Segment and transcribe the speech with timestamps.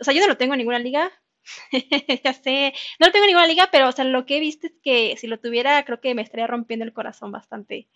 [0.00, 1.10] o sea, yo no lo tengo en ninguna liga,
[2.24, 4.66] ya sé, no lo tengo en ninguna liga, pero o sea, lo que he visto
[4.66, 7.88] es que si lo tuviera, creo que me estaría rompiendo el corazón bastante,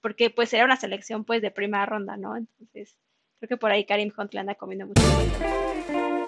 [0.00, 2.36] porque pues era una selección pues de primera ronda, ¿no?
[2.36, 2.98] Entonces,
[3.38, 6.19] creo que por ahí Karim Hunt le anda comiendo mucho.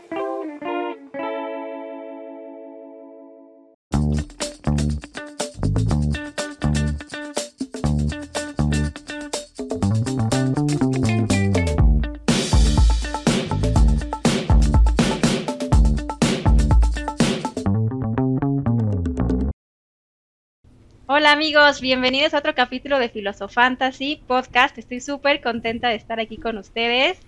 [21.15, 24.79] Hola amigos, bienvenidos a otro capítulo de Filosofantasy Podcast.
[24.79, 27.19] Estoy súper contenta de estar aquí con ustedes.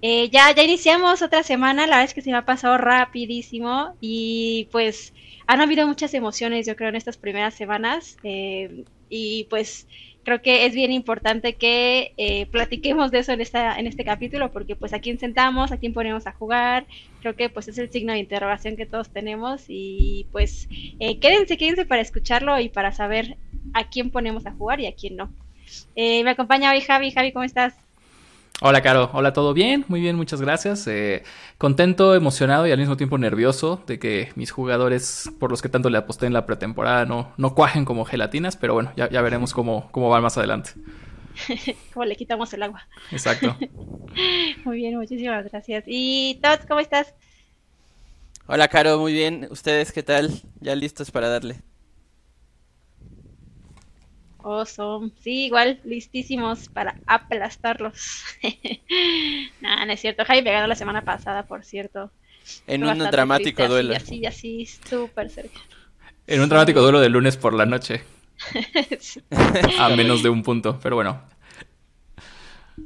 [0.00, 3.96] Eh, ya, ya iniciamos otra semana, la verdad es que se me ha pasado rapidísimo
[4.00, 5.12] y pues
[5.48, 9.88] han habido muchas emociones yo creo en estas primeras semanas eh, y pues
[10.24, 14.52] creo que es bien importante que eh, platiquemos de eso en, esta, en este capítulo,
[14.52, 16.86] porque pues a quién sentamos, a quién ponemos a jugar,
[17.20, 20.68] creo que pues es el signo de interrogación que todos tenemos y pues
[21.00, 23.36] eh, quédense, quédense para escucharlo y para saber
[23.74, 25.32] a quién ponemos a jugar y a quién no.
[25.96, 27.74] Eh, me acompaña hoy Javi, Javi, ¿cómo estás?
[28.64, 29.10] Hola, Caro.
[29.12, 29.84] Hola, ¿todo bien?
[29.88, 30.86] Muy bien, muchas gracias.
[30.86, 31.24] Eh,
[31.58, 35.90] contento, emocionado y al mismo tiempo nervioso de que mis jugadores, por los que tanto
[35.90, 39.88] le aposté en la pretemporada, no, no cuajen como gelatinas, pero bueno, ya, veremos cómo,
[39.90, 40.70] cómo van más adelante.
[41.92, 42.86] cómo le quitamos el agua.
[43.10, 43.56] Exacto.
[44.64, 45.82] muy bien, muchísimas gracias.
[45.88, 47.12] ¿Y Todd, cómo estás?
[48.46, 49.48] Hola, Caro, muy bien.
[49.50, 50.40] ¿Ustedes qué tal?
[50.60, 51.56] ¿Ya listos para darle?
[54.44, 55.10] Awesome.
[55.20, 58.24] Sí, igual, listísimos para aplastarlos.
[59.60, 60.24] nah, no es cierto.
[60.24, 62.10] Jaime ganó la semana pasada, por cierto.
[62.66, 63.94] En un dramático duelo.
[63.94, 65.60] Así, así, súper cerca.
[66.26, 68.02] En un dramático duelo de lunes por la noche.
[69.78, 71.22] A menos de un punto, pero bueno.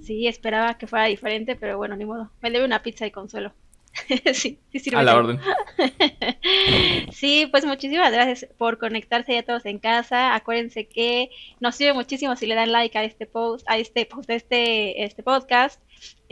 [0.03, 2.31] Sí, esperaba que fuera diferente, pero bueno, ni modo.
[2.41, 3.53] Me debe una pizza de consuelo.
[4.35, 4.99] sí, sí sirve.
[4.99, 5.41] A la orden.
[7.13, 10.35] sí, pues muchísimas gracias por conectarse ya todos en casa.
[10.35, 11.31] Acuérdense que
[11.61, 15.05] nos sirve muchísimo si le dan like a este post, a este post, a este,
[15.05, 15.81] este podcast.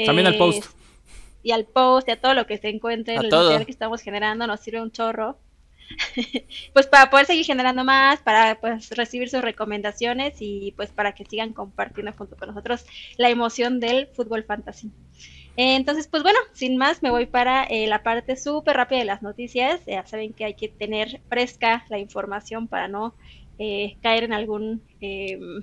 [0.05, 0.65] También al post.
[1.43, 4.47] Y al post y a todo lo que se encuentre, el material que estamos generando
[4.47, 5.39] nos sirve un chorro.
[6.73, 11.27] pues para poder seguir generando más, para pues recibir sus recomendaciones y pues para que
[11.27, 12.87] sigan compartiendo junto con nosotros
[13.19, 14.91] la emoción del fútbol fantasy.
[15.57, 19.23] Entonces, pues bueno, sin más, me voy para eh, la parte súper rápida de las
[19.23, 19.83] noticias.
[19.87, 23.17] Ya saben que hay que tener fresca la información para no
[23.59, 25.63] eh, caer en algún em,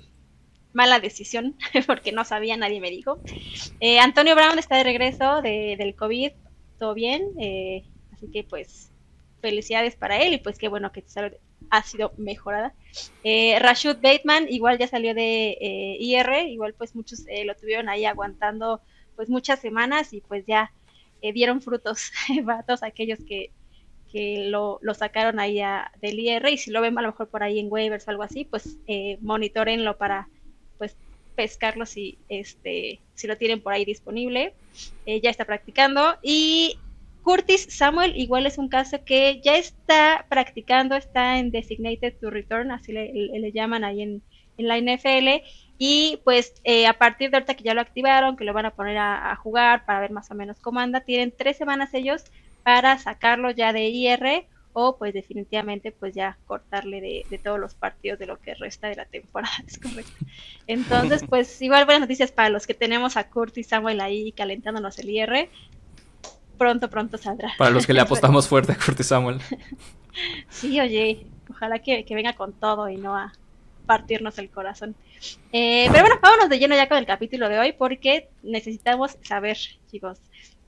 [0.72, 3.22] mala decisión, porque no sabía, nadie me dijo.
[3.80, 6.32] Eh, Antonio Brown está de regreso de, del COVID,
[6.78, 7.22] todo bien,
[8.10, 8.92] así que pues
[9.40, 11.04] felicidades para él y pues qué bueno que
[11.70, 12.74] ha sido mejorada.
[13.60, 15.56] Rashud Bateman igual ya salió de
[16.00, 18.82] IR, igual pues muchos lo tuvieron ahí aguantando
[19.16, 20.72] pues muchas semanas y pues ya
[21.20, 22.12] eh, dieron frutos
[22.46, 23.50] para todos aquellos que,
[24.10, 27.28] que lo, lo, sacaron ahí a, del IR y si lo ven a lo mejor
[27.28, 30.28] por ahí en waivers o algo así, pues eh, monitorenlo para
[30.78, 30.96] pues
[31.34, 34.54] pescarlo si, este, si lo tienen por ahí disponible.
[35.06, 36.78] Eh, ya está practicando y
[37.22, 42.70] Curtis Samuel igual es un caso que ya está practicando, está en Designated to Return,
[42.70, 44.22] así le, le llaman ahí en,
[44.58, 45.42] la NFL
[45.76, 48.70] y pues eh, a partir de ahorita que ya lo activaron, que lo van a
[48.70, 52.22] poner a, jugar para ver más o menos cómo anda, tienen tres semanas ellos
[52.62, 58.20] para sacarlo ya de IR o pues definitivamente pues ya cortarle de, todos los partidos
[58.20, 60.12] de lo que resta de la temporada, es correcto.
[60.68, 65.10] Entonces pues igual buenas noticias para los que tenemos a Curtis Samuel ahí calentándonos el
[65.10, 65.48] IR.
[66.58, 67.52] Pronto, pronto saldrá.
[67.58, 69.40] Para los que le apostamos fuerte a Curtis Samuel.
[70.48, 73.32] sí, oye, ojalá que venga con todo y no a,
[73.86, 74.94] partirnos el corazón.
[75.52, 79.56] Eh, pero bueno, vámonos de lleno ya con el capítulo de hoy porque necesitamos saber,
[79.90, 80.18] chicos.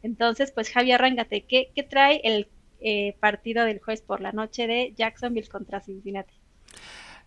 [0.02, 1.42] Entonces, pues Javi, arrángate.
[1.42, 2.48] ¿Qué, qué trae el
[2.80, 6.34] eh, partido del jueves por la noche de Jacksonville contra Cincinnati?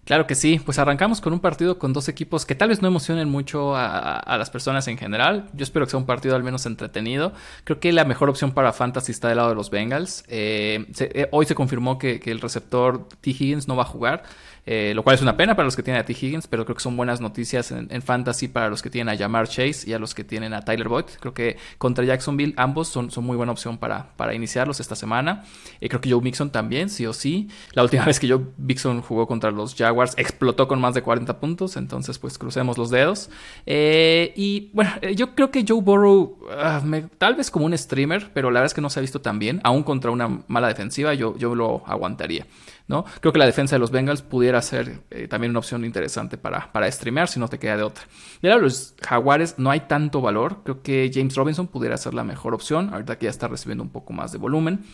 [0.07, 2.88] Claro que sí, pues arrancamos con un partido con dos equipos que tal vez no
[2.88, 5.50] emocionen mucho a, las personas en general.
[5.53, 7.34] Yo espero que sea un partido al menos entretenido.
[7.66, 10.23] Creo que la mejor opción para Fantasy está del lado de los Bengals.
[10.29, 13.31] Eh, hoy se confirmó que, el receptor T.
[13.31, 14.23] Higgins no va a jugar.
[14.69, 16.11] Eh, lo cual es una pena para los que tienen a T.
[16.11, 19.47] Higgins, pero creo que son buenas noticias en, fantasy para los que tienen a Jamar
[19.47, 21.05] Chase y a los que tienen a Tyler Boyd.
[21.22, 25.46] Creo que contra Jacksonville ambos son, son muy buena opción para, para iniciarlos esta semana.
[25.79, 27.47] Eh, creo que Joe Mixon también, sí o sí.
[27.72, 31.40] La última vez que Joe Mixon jugó contra los Jaguars explotó con más de 40
[31.40, 33.29] puntos, entonces pues crucemos los dedos.
[33.66, 36.84] Eh, y bueno, yo creo que Joe Burrow, ah,
[37.17, 39.40] tal vez como un streamer, pero la verdad es que no se ha visto tan
[39.40, 42.46] bien, aún contra una mala defensiva, yo, yo lo aguantaría.
[42.87, 43.05] ¿No?
[43.19, 46.72] Creo que la defensa de los Bengals pudiera ser eh, también una opción interesante para,
[46.72, 48.05] para streamear si no te queda de otra.
[48.41, 50.63] De los Jaguares no hay tanto valor.
[50.63, 52.93] Creo que James Robinson pudiera ser la mejor opción.
[52.93, 54.85] Ahorita que ya está recibiendo un poco más de volumen.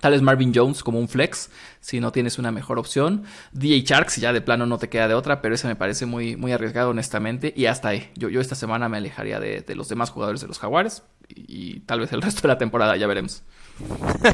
[0.00, 1.50] Tal vez Marvin Jones como un flex,
[1.80, 3.24] si no tienes una mejor opción.
[3.52, 6.04] DJ Shark, si ya de plano no te queda de otra, pero ese me parece
[6.04, 7.54] muy, muy arriesgado, honestamente.
[7.56, 8.10] Y hasta ahí.
[8.14, 11.02] Yo, yo esta semana me alejaría de, los demás jugadores de los Jaguares.
[11.28, 13.42] Y, tal vez el resto de la temporada, ya veremos.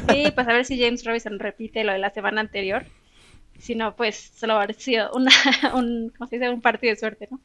[0.09, 2.85] Sí, pues a ver si James Robinson repite lo de la semana anterior.
[3.59, 5.31] Si no, pues solo habrá sido una,
[5.75, 7.39] un, un partido de suerte, ¿no?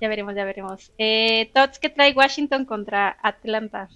[0.00, 0.92] Ya veremos, ya veremos.
[0.98, 3.88] Eh, Tots, ¿qué trae Washington contra Atlanta?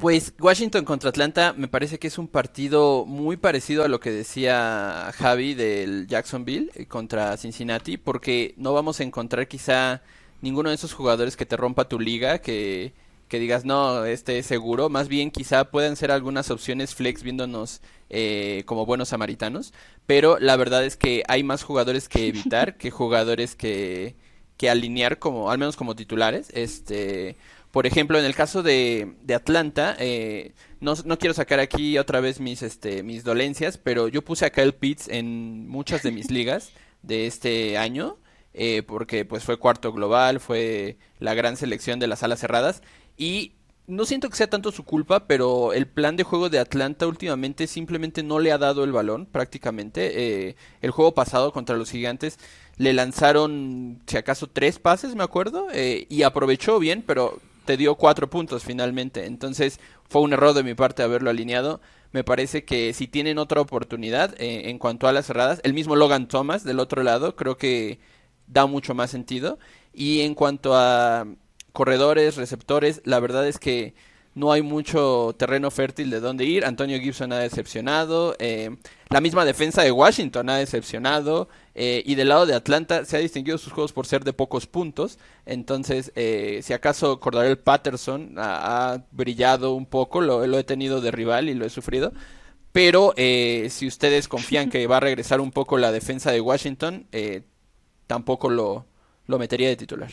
[0.00, 4.10] Pues Washington contra Atlanta me parece que es un partido muy parecido a lo que
[4.10, 10.02] decía Javi del Jacksonville eh, contra Cincinnati, porque no vamos a encontrar quizá
[10.40, 12.92] ninguno de esos jugadores que te rompa tu liga, que,
[13.34, 17.82] que digas, no, este es seguro, más bien quizá puedan ser algunas opciones flex viéndonos
[18.08, 19.74] eh, como buenos samaritanos,
[20.06, 24.14] pero la verdad es que hay más jugadores que evitar que jugadores que,
[24.56, 27.34] que alinear como, al menos como titulares, este
[27.72, 32.20] por ejemplo, en el caso de, de Atlanta, eh, no, no, quiero sacar aquí otra
[32.20, 36.30] vez mis, este, mis dolencias, pero yo puse a Kyle Pitts en muchas de mis
[36.30, 36.70] ligas
[37.02, 38.16] de este año,
[38.52, 42.80] eh, porque pues fue cuarto global, fue la gran selección de las alas cerradas,
[43.16, 43.52] y
[43.86, 47.66] no siento que sea tanto su culpa, pero el plan de juego de Atlanta últimamente
[47.66, 50.48] simplemente no le ha dado el balón prácticamente.
[50.48, 52.38] Eh, el juego pasado contra los gigantes
[52.76, 58.28] le lanzaron, si acaso, tres pases, me acuerdo, y aprovechó bien, pero te dio cuatro
[58.30, 59.26] puntos finalmente.
[59.26, 61.80] Entonces fue un error de mi parte haberlo alineado.
[62.12, 65.96] Me parece que si tienen otra oportunidad eh, en cuanto a las cerradas, el mismo
[65.96, 67.98] Logan Thomas del otro lado creo que
[68.46, 69.58] da mucho más sentido.
[69.92, 71.26] Y en cuanto a
[71.74, 73.94] corredores, receptores, la verdad es que
[74.34, 76.64] no hay mucho terreno fértil de dónde ir.
[76.64, 78.36] Antonio Gibson ha decepcionado.
[78.38, 78.76] Eh,
[79.08, 81.48] la misma defensa de Washington ha decepcionado.
[81.74, 84.66] Eh, y del lado de Atlanta se ha distinguido sus juegos por ser de pocos
[84.68, 85.18] puntos.
[85.46, 91.10] Entonces, eh, si acaso Cordarel Patterson ha, brillado un poco, lo, lo, he tenido de
[91.10, 92.12] rival y lo he sufrido.
[92.70, 97.06] Pero si ustedes confían que va a regresar un poco la defensa de Washington,
[98.08, 98.86] tampoco lo,
[99.26, 100.10] lo metería de titular.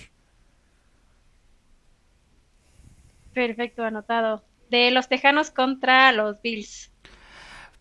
[3.34, 4.46] Perfecto, anotado.
[4.70, 6.91] De los Tejanos contra los Bills.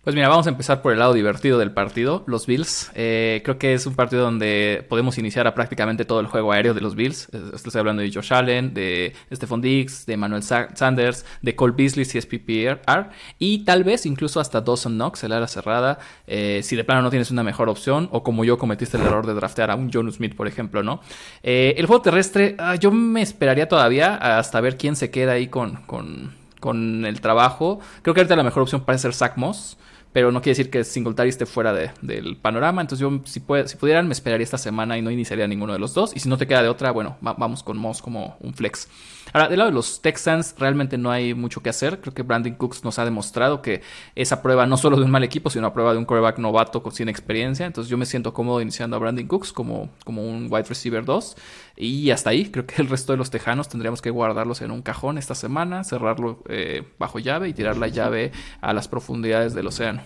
[0.02, 2.91] Pues mira, vamos a empezar por el lado divertido del partido, los Bills.
[2.94, 6.73] Eh, creo que es un partido donde podemos iniciar a prácticamente todo el juego aéreo
[6.73, 7.29] de los Bills.
[7.52, 12.17] Estoy hablando de Josh Allen, de Stephon Diggs, de Manuel Sanders, de Cole Beasley si
[12.17, 16.85] es PPR, y tal vez incluso hasta Dawson Knox, el ala cerrada, eh, si de
[16.85, 19.75] plano no tienes una mejor opción, o como yo cometiste el error de draftear a
[19.75, 21.02] un John Smith, por ejemplo, ¿no?
[21.43, 25.49] Eh, el juego terrestre, ah, yo me esperaría todavía hasta ver quién se queda ahí
[25.49, 27.81] con, con, con el trabajo.
[28.00, 29.76] Creo que ahorita la mejor opción parece ser Zach Moss
[30.12, 32.81] pero no quiere decir que Singletary esté fuera de, del panorama.
[32.81, 35.79] Entonces yo, si, puede, si pudieran, me esperaría esta semana y no iniciaría ninguno de
[35.79, 36.12] los dos.
[36.17, 38.89] Y si no te queda de otra, bueno, vamos con Moss como un flex.
[39.33, 42.01] Ahora, del lado de los Texans, realmente no hay mucho que hacer.
[42.01, 43.83] Creo que Brandon Cooks nos ha demostrado que
[44.17, 46.83] esa prueba no solo de un mal equipo, sino una prueba de un quarterback novato
[46.91, 47.67] sin experiencia.
[47.67, 51.37] Entonces yo me siento cómodo iniciando a Brandon Cooks como, como un wide receiver 2.
[51.77, 54.83] Y hasta ahí, creo que el resto de los tejanos tendríamos que guardarlos en un
[54.83, 59.69] cajón esta semana, cerrarlo eh, bajo llave y tirar la llave a las profundidades del
[59.69, 60.00] océano.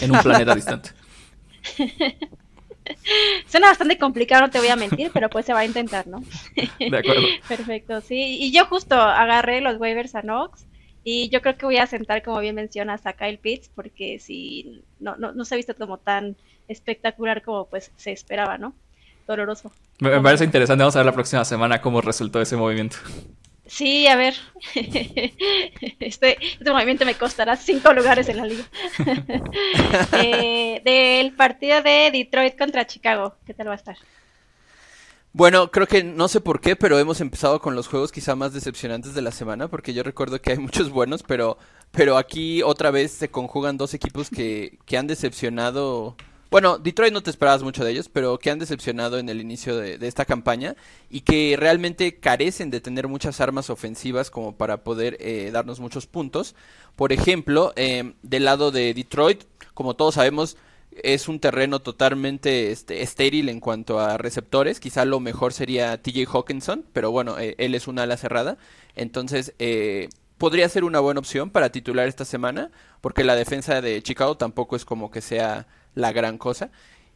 [0.00, 0.90] En un planeta distante.
[3.46, 6.22] Suena bastante complicado, no te voy a mentir, pero pues se va a intentar, ¿no?
[6.78, 7.22] De acuerdo.
[7.48, 8.38] Perfecto, sí.
[8.40, 10.66] Y yo justo agarré los waivers a Nox
[11.04, 14.82] y yo creo que voy a sentar, como bien mencionas, a Kyle Pitts porque si
[14.98, 16.36] no, no, no se ha visto como tan
[16.68, 18.74] espectacular como pues se esperaba, ¿no?
[19.26, 19.72] Doloroso.
[20.00, 20.82] Me, parece interesante.
[20.82, 22.96] Vamos a ver la próxima semana cómo resultó ese movimiento.
[23.70, 24.34] Sí, a ver.
[26.00, 28.64] Este, este movimiento me costará cinco lugares en la liga.
[30.12, 33.96] Eh, del partido de Detroit contra Chicago, ¿qué tal va a estar?
[35.32, 38.52] Bueno, creo que no sé por qué, pero hemos empezado con los juegos quizá más
[38.52, 41.56] decepcionantes de la semana, porque yo recuerdo que hay muchos buenos, pero,
[41.92, 46.16] pero aquí otra vez se conjugan dos equipos que, que han decepcionado
[46.50, 49.76] bueno, Detroit no te esperabas mucho de ellos, pero que han decepcionado en el inicio
[49.76, 50.74] de, esta campaña
[51.08, 56.06] y que realmente carecen de tener muchas armas ofensivas como para poder eh, darnos muchos
[56.06, 56.56] puntos.
[56.96, 60.56] Por ejemplo, em, del lado de Detroit, como todos sabemos,
[60.90, 64.80] es un terreno totalmente este, estéril en cuanto a receptores.
[64.80, 68.58] Quizá lo mejor sería TJ Hawkinson, pero bueno, eh, él es una ala cerrada.
[68.96, 74.02] Entonces, eh, podría ser una buena opción para titular esta semana, porque la defensa de
[74.02, 76.70] Chicago tampoco es como que sea la gran cosa.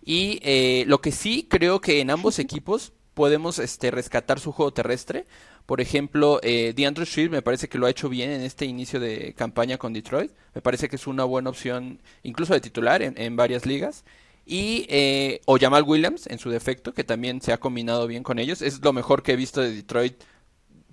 [0.05, 4.73] Y eh, lo que sí creo que en ambos equipos podemos este, rescatar su juego
[4.73, 5.25] terrestre,
[5.67, 9.01] Por ejemplo, eh, DeAndre Swift me parece que lo ha hecho bien en este inicio
[9.01, 10.31] de campaña con Detroit.
[10.55, 14.05] Me parece que es una buena opción, incluso de titular en, varias ligas.
[14.45, 18.39] Y eh, o Jamal Williams en su defecto, que también se ha combinado bien con
[18.39, 18.61] ellos.
[18.61, 20.23] Es lo mejor que he visto de Detroit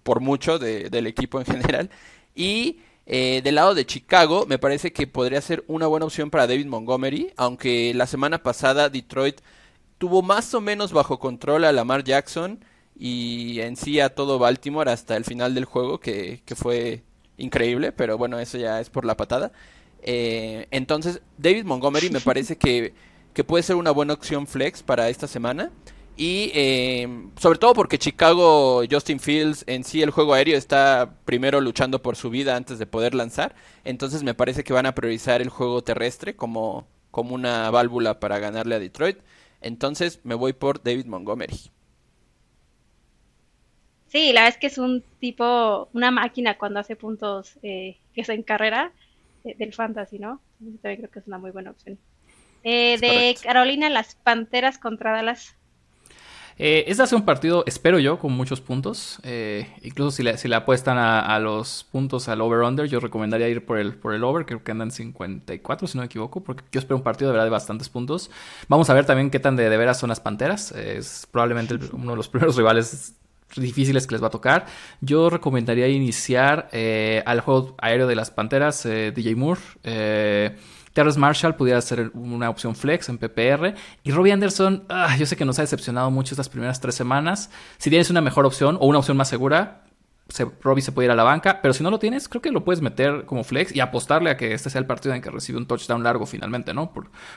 [0.03, 1.89] por mucho del equipo en general.
[2.33, 6.47] Y eh, del lado de Chicago, me parece que podría ser una buena opción para
[6.47, 9.41] David Montgomery, aunque la semana pasada Detroit
[9.97, 12.63] tuvo más o menos bajo control a Lamar Jackson
[12.97, 17.03] y en sí a todo Baltimore hasta el final del juego, que, fue
[17.37, 19.51] increíble, pero bueno, eso ya es por la patada.
[20.03, 22.93] Eh, entonces, David Montgomery me parece que,
[23.33, 25.71] que puede ser una buena opción flex para esta semana.
[26.21, 27.07] Y eh,
[27.39, 32.15] sobre todo porque Chicago, Justin Fields, en sí el juego aéreo está primero luchando por
[32.15, 33.55] su vida antes de poder lanzar.
[33.85, 38.37] Entonces me parece que van a priorizar el juego terrestre como, como una válvula para
[38.37, 39.17] ganarle a Detroit.
[39.61, 41.57] Entonces me voy por David Montgomery.
[44.09, 48.21] Sí, la verdad es que es un tipo, una máquina cuando hace puntos eh, que
[48.21, 48.91] es en carrera
[49.43, 50.39] eh, del fantasy, ¿no?
[50.83, 51.97] También creo que es una muy buena opción.
[52.63, 55.55] de Carolina, las Panteras contra Dallas.
[56.63, 59.17] Eh, este hace un partido, espero yo, con muchos puntos.
[59.23, 63.65] Eh, incluso si le, si le apuestan a, los puntos al over-under, yo recomendaría ir
[63.65, 64.45] por el, por el over.
[64.45, 67.45] Creo que andan 54, si no me equivoco, porque yo espero un partido de verdad
[67.45, 68.29] de bastantes puntos.
[68.67, 70.71] Vamos a ver también qué tan de, de veras son las Panteras.
[70.73, 73.15] Es probablemente uno de los primeros rivales
[73.55, 74.67] difíciles que les va a tocar.
[75.01, 79.61] Yo recomendaría iniciar eh, al juego aéreo de las Panteras, eh, DJ Moore.
[80.93, 83.75] Terrence Marshall pudiera ser una opción flex en PPR.
[84.03, 87.49] Y Robbie Anderson, ah, yo sé que nos ha decepcionado mucho estas primeras tres semanas.
[87.77, 89.83] Si tienes una mejor opción o una opción más segura,
[90.31, 92.51] se, Robbie se puede ir a la banca, pero si no lo tienes, creo que
[92.51, 95.29] lo puedes meter como flex y apostarle a que este sea el partido en que
[95.29, 96.91] recibe un touchdown largo finalmente, ¿no?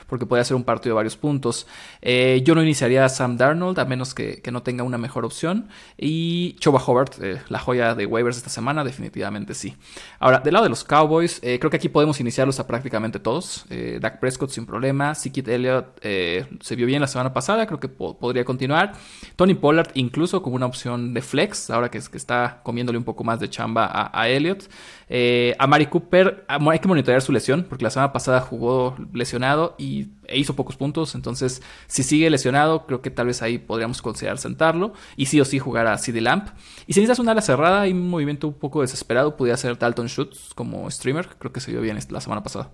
[0.07, 1.67] porque puede ser un partido de varios puntos.
[2.01, 5.67] Eh, yo no iniciaría a Sam Darnold a menos que, no tenga una mejor opción.
[5.97, 9.75] Y Choba Hobart, eh, la joya de waivers esta semana, definitivamente sí.
[10.19, 13.65] Ahora, del lado de los Cowboys, eh, creo que aquí podemos iniciarlos a prácticamente todos.
[13.99, 18.45] Dak Prescott sin problema, Sikit Elliott se vio bien la semana pasada, creo que podría
[18.45, 18.93] continuar.
[19.35, 23.23] Tony Pollard incluso como una opción de flex, ahora que, que está comiendo un poco
[23.23, 24.69] más de chamba a, Elliot.
[25.09, 29.75] Eh, a Mari Cooper hay que monitorear su lesión, porque la semana pasada jugó lesionado
[29.77, 31.15] y e hizo pocos puntos.
[31.15, 34.93] Entonces, si sigue lesionado, creo que tal vez ahí podríamos considerar sentarlo.
[35.15, 36.49] Y sí o sí jugar a CD Lamp.
[36.87, 40.07] Y si necesitas una ala cerrada y un movimiento un poco desesperado, podría ser Dalton
[40.07, 41.27] Schutz como streamer.
[41.39, 42.69] Creo que se vio bien la semana pasada.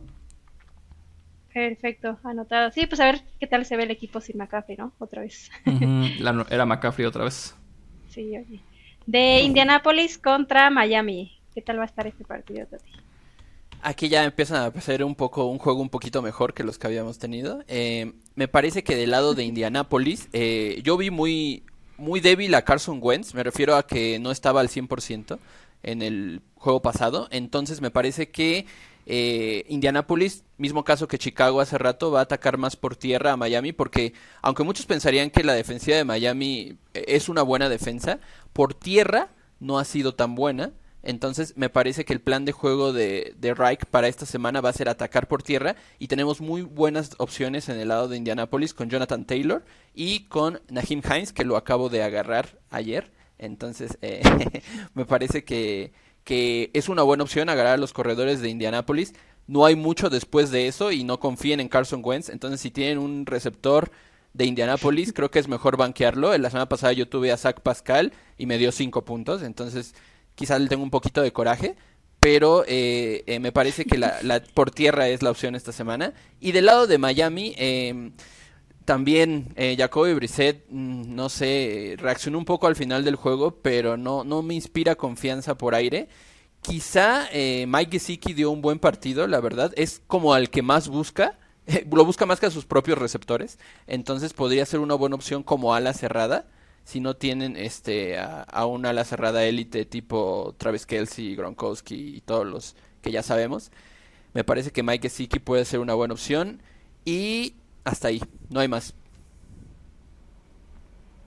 [1.53, 2.71] Perfecto, anotado.
[2.71, 4.93] Sí, pues a ver qué tal se ve el equipo sin McCaffrey, ¿no?
[4.99, 5.51] Otra vez.
[6.49, 7.55] era McCaffrey otra vez.
[8.07, 8.61] Sí, oye.
[9.05, 11.37] De Indianapolis contra Miami.
[11.53, 12.91] ¿Qué tal va a estar este partido, Tati?
[13.83, 16.87] Aquí ya empieza a ser un poco un juego un poquito mejor que los que
[16.87, 17.63] habíamos tenido.
[17.67, 21.63] Eh, me parece que del lado de Indianapolis, eh, yo vi muy,
[21.97, 23.33] muy débil a Carson Wentz.
[23.33, 25.39] Me refiero a que no estaba al 100%
[25.83, 27.27] en el juego pasado.
[27.31, 28.67] Entonces me parece que
[29.05, 33.37] eh, Indianapolis, mismo caso que Chicago hace rato, va a atacar más por tierra a
[33.37, 38.19] Miami porque aunque muchos pensarían que la defensiva de Miami es una buena defensa,
[38.53, 39.29] por tierra
[39.59, 40.71] no ha sido tan buena.
[41.03, 44.69] Entonces me parece que el plan de juego de, de Reich para esta semana va
[44.69, 48.75] a ser atacar por tierra y tenemos muy buenas opciones en el lado de Indianapolis
[48.75, 49.63] con Jonathan Taylor
[49.95, 53.11] y con Nahim Hines que lo acabo de agarrar ayer.
[53.39, 54.21] Entonces eh,
[54.93, 55.91] me parece que,
[56.23, 59.13] que es una buena opción agarrar a los corredores de Indianapolis.
[59.47, 62.29] No hay mucho después de eso y no confíen en Carson Wentz.
[62.29, 63.91] Entonces si tienen un receptor
[64.33, 66.37] de Indianapolis, creo que es mejor banquearlo.
[66.37, 69.93] La semana pasada yo tuve a Zach Pascal y me dio 5 puntos, entonces
[70.35, 71.75] quizás le tengo un poquito de coraje.
[72.19, 76.13] Pero eh, eh, me parece que la, por tierra es la opción esta semana.
[76.39, 78.11] Y del lado de Miami, em,
[78.91, 83.95] también eh, Jacoby Brissett, mm, no sé, reaccionó un poco al final del juego, pero
[83.95, 86.09] no, no me inspira confianza por aire.
[86.61, 89.71] Quizá eh, Mike Gesicki dio un buen partido, la verdad.
[89.77, 91.39] Es como al que más busca.
[91.89, 93.59] lo busca más que a sus propios receptores.
[93.87, 96.49] Entonces podría ser una buena opción como ala cerrada.
[96.83, 102.45] Si no tienen este a, una ala cerrada élite tipo Travis Kelsey, Gronkowski y todos
[102.45, 103.71] los que ya sabemos.
[104.33, 106.61] Me parece que Mike Gesicki puede ser una buena opción.
[107.05, 108.93] Y hasta ahí, no hay más.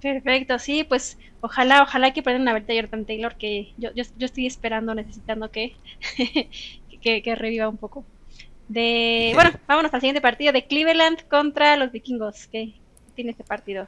[0.00, 4.04] Perfecto, sí, pues ojalá, ojalá que puedan a ver a Jordan Taylor, que yo, yo,
[4.18, 5.76] yo estoy esperando, necesitando que,
[7.00, 8.04] que, que reviva un poco.
[8.68, 12.46] De, bueno, vámonos al siguiente partido de Cleveland contra los vikingos.
[12.48, 12.74] ¿Qué
[13.14, 13.86] tiene este partido?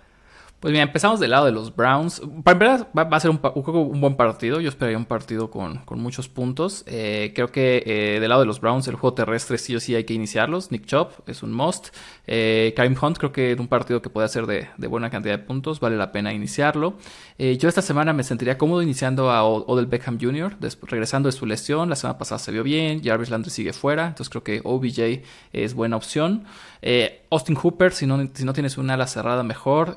[0.61, 2.23] Pues mira, empezamos del lado de los Browns.
[2.43, 4.59] Para empezar, va, a ser un, un, buen partido.
[4.59, 6.83] Yo esperaría un partido con, muchos puntos.
[6.87, 9.95] Eh, creo que eh, del lado de los Browns, el juego terrestre sí o sí
[9.95, 10.73] hay que iniciarlos.
[10.73, 11.89] Nick Chop es un must.
[12.27, 15.45] Eh, Karim Hunt creo que es un partido que puede ser de, buena cantidad de
[15.45, 15.79] puntos.
[15.79, 16.95] Vale la pena iniciarlo.
[17.37, 20.57] Eh, yo esta semana me sentiría cómodo iniciando a Odell Beckham Jr.
[20.85, 21.91] regresando de su lesión.
[21.91, 23.03] La semana pasada se vio bien.
[23.05, 24.07] Jarvis Landry sigue fuera.
[24.07, 25.23] Entonces creo que OBJ
[25.53, 26.45] es buena opción.
[27.31, 29.97] Austin Hooper, si no, si no tienes una ala cerrada mejor,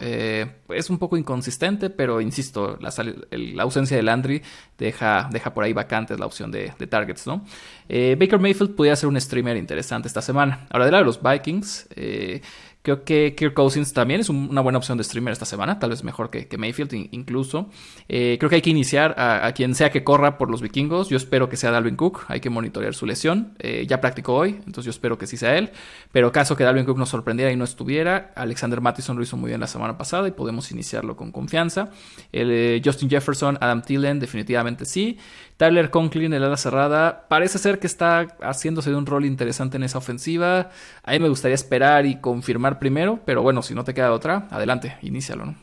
[0.69, 4.41] es un poco inconsistente, pero insisto, la, ausencia de Landry
[4.77, 7.45] deja, deja por ahí vacantes la opción de, targets, ¿no?
[7.87, 10.67] Eh, Baker Mayfield podría ser un streamer interesante esta semana.
[10.69, 12.41] Ahora, de lado de los Vikings, eh,
[12.81, 16.05] Creo que Kirk Cousins también es una buena opción de streamer esta semana, tal vez
[16.05, 17.69] mejor que, Mayfield incluso.
[18.07, 21.09] Eh, creo que hay que iniciar a, quien sea que corra por los vikingos.
[21.09, 23.53] Yo espero que sea Dalvin Cook, hay que monitorear su lesión.
[23.59, 25.71] Eh, ya practicó hoy, entonces yo espero que sí sea él.
[26.13, 29.49] Pero caso que Dalvin Cook nos sorprendiera y no estuviera, Alexander Mattison lo hizo muy
[29.49, 31.89] bien la semana pasada y podemos iniciarlo con confianza.
[32.31, 35.17] Eh, Justin Jefferson, Adam Thielen, definitivamente sí.
[35.59, 39.83] Tyler Conklin, el ala cerrada, parece ser que está haciéndose de un rol interesante en
[39.83, 40.71] esa ofensiva.
[41.03, 44.47] A mí me gustaría esperar y confirmar primero, pero bueno, si no te queda otra,
[44.51, 45.55] adelante, inícialo, ¿no?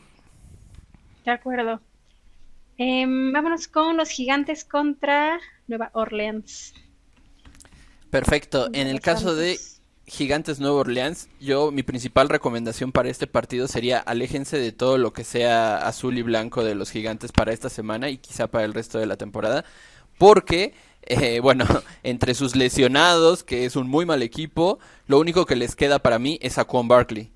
[1.25, 1.81] De acuerdo.
[2.77, 6.75] Em, vámonos con los gigantes contra Nueva Orleans.
[8.11, 8.69] Perfecto.
[8.73, 9.57] En el caso de
[10.09, 15.11] Gigantes Nueva Orleans, yo mi principal recomendación para este partido sería aléjense de todo lo
[15.11, 18.73] que sea azul y blanco de los Gigantes para esta semana y quizá para el
[18.73, 19.65] resto de la temporada,
[20.17, 20.73] porque
[21.03, 21.65] eh, bueno,
[22.03, 26.19] entre sus lesionados, que es un muy mal equipo, lo único que les queda para
[26.19, 27.33] mí es a Quan Barkley.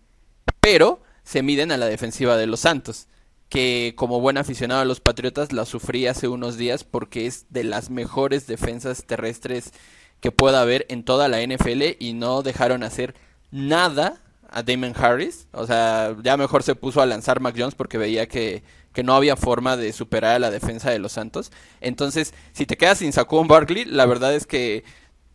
[0.61, 3.07] Pero se miden a la defensiva de los Santos,
[3.49, 7.65] que como buen aficionado a los Patriotas la sufrí hace unos días porque es de
[7.65, 9.73] las mejores defensas terrestres
[10.21, 13.15] que pueda haber en toda la NFL y no dejaron hacer
[13.49, 15.47] nada a Damon Harris.
[15.51, 18.63] O sea, ya mejor se puso a lanzar Mac Jones porque veía que,
[19.03, 21.51] no había forma de superar a la defensa de los Santos.
[21.81, 24.83] Entonces, si te quedas sin Saquon Barkley, la verdad es que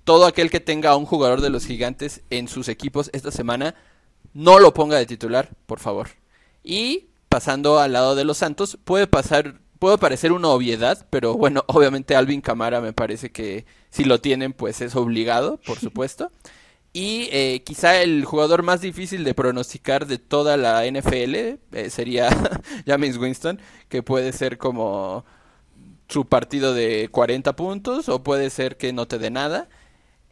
[0.05, 3.75] todo aquel que tenga a un jugador de los gigantes en sus equipos esta semana,
[4.35, 6.11] no lo ponga de titular, por favor.
[6.63, 11.65] Y pasando al lado de los Santos, puede pasar puede parecer una obviedad, pero bueno,
[11.69, 16.31] obviamente Alvin Camara me parece que si lo tienen, pues es obligado, por supuesto.
[16.93, 22.31] Y eh, quizá el jugador más difícil de pronosticar de toda la NFL eh, sería
[22.87, 25.27] James Winston, que puede ser como
[26.09, 29.69] su partido de 40 puntos o puede ser que no te dé nada.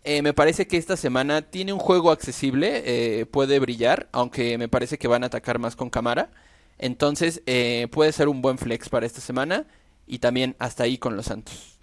[0.04, 4.97] Eh, me parece que esta semana tiene un juego accesible, puede brillar, aunque me parece
[4.99, 6.30] que van a atacar más con cámara.
[6.78, 9.67] Entonces eh, puede ser un buen flex para esta semana
[10.06, 11.78] y también hasta ahí con los Santos.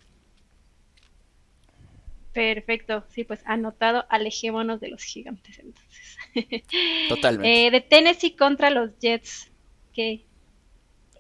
[2.34, 6.64] Perfecto, sí, pues anotado, alejémonos de los gigantes entonces.
[7.10, 7.68] Totalmente.
[7.68, 9.52] Eh, de Tennessee contra los Jets,
[9.94, 10.24] que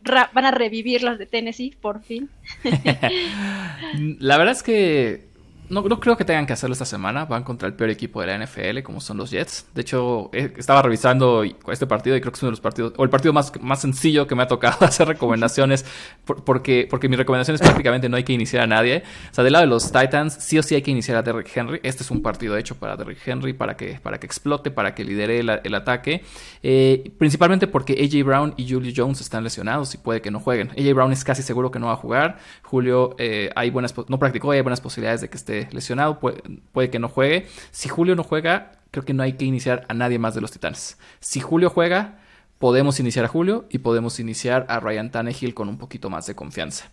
[0.04, 2.30] van a revivir los de Tennessee, por fin.
[4.20, 5.31] La verdad es que
[5.72, 7.26] no, no, creo que tengan que hacerlo esta semana.
[7.26, 9.66] Van contra el peor equipo de la NFL, como son los Jets.
[9.74, 12.94] De hecho, eh, estaba revisando este partido y creo que es uno de los partidos,
[12.98, 15.86] o el partido más, más sencillo que me ha tocado hacer recomendaciones,
[16.26, 19.04] porque, porque mi recomendación es prácticamente no hay que iniciar a nadie.
[19.32, 21.50] O sea, del lado de los Titans, sí o sí hay que iniciar a Derrick
[21.56, 21.80] Henry.
[21.84, 25.06] Este es un partido hecho para Derrick Henry, para que, para que explote, para que
[25.06, 26.24] lidere el, ataque.
[26.64, 30.70] Eh, principalmente porque AJ Brown y Julio Jones están lesionados y puede que no jueguen.
[30.72, 32.40] AJ Brown es casi seguro que no va a jugar.
[32.62, 37.00] Julio eh, hay buenas, no practicó, hay buenas posibilidades de que esté lesionado, puede, que
[37.00, 37.48] no juegue.
[37.72, 40.52] Si Julio no juega, creo que no hay que iniciar a nadie más de los
[40.52, 40.98] Titanes.
[41.20, 42.20] Si Julio juega,
[42.60, 46.36] podemos iniciar a Julio y podemos iniciar a Ryan Tannehill con un poquito más de
[46.36, 46.90] confianza.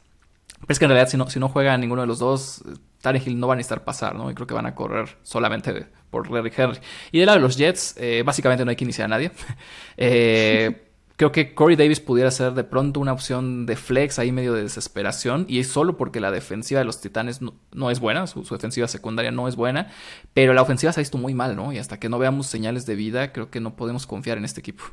[0.61, 2.62] Pero es que en realidad si no, si no juega ninguno de los dos,
[3.00, 4.31] Tannehill no va a necesitar pasar, ¿no?
[4.31, 6.78] Y creo que van a correr solamente por Larry Henry.
[7.12, 9.31] Y de lado de los Jets, eh, básicamente no hay que iniciar a nadie.
[9.96, 10.88] eh,
[11.18, 14.62] Creo que Corey Davis pudiera ser de pronto una opción de flex ahí medio de
[14.62, 18.87] desesperación y es solo porque la defensiva de los Titanes no, es buena, su, defensiva
[18.87, 19.90] secundaria no es buena,
[20.33, 21.72] pero la ofensiva se ha visto muy mal, ¿no?
[21.72, 24.61] Y hasta que no veamos señales de vida, creo que no podemos confiar en este
[24.61, 24.85] equipo.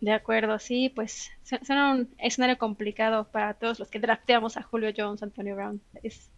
[0.00, 4.92] De acuerdo, sí, pues suena un escenario complicado para todos los que drafteamos a Julio
[4.96, 5.80] Jones, Antonio Brown.
[6.04, 6.30] Es,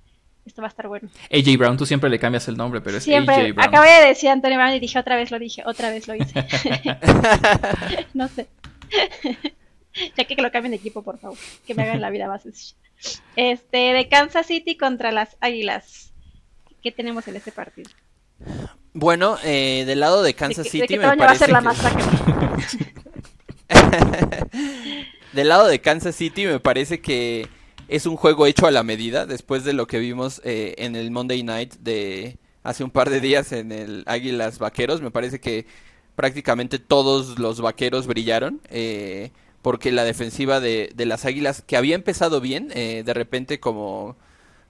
[0.45, 1.09] esto va a estar bueno.
[1.31, 3.69] AJ Brown, tú siempre le cambias el nombre, pero es siempre, AJ Brown.
[3.69, 6.45] Acabé de decir Antonio Brown y dije otra vez lo dije, otra vez lo hice.
[8.15, 8.49] no sé.
[10.17, 11.39] ya que lo cambien de equipo, por favor.
[11.67, 12.77] Que me hagan la vida más sencilla.
[13.37, 16.13] Este, de Kansas City contra las Águilas.
[16.83, 17.91] ¿Qué tenemos en este partido?
[18.93, 22.03] Bueno, eh, del lado de Kansas City me parece va a ser la masacre.
[25.33, 27.49] del lado de Kansas City me parece que
[27.93, 31.11] es un juego hecho a la medida, después de lo que vimos eh, en el
[31.11, 35.03] Monday Night de hace un par de días en el Águilas Vaqueros.
[35.03, 35.67] Me parece que
[36.17, 38.63] prácticamente todos los vaqueros brillaron.
[38.71, 43.61] Eh, porque la defensiva de, de, las Águilas, que había empezado bien, eh, de repente
[43.61, 44.17] como,